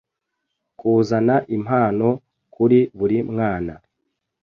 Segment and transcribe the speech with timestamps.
[0.79, 2.07] Kuzana impano
[2.53, 3.73] kuri buri mwana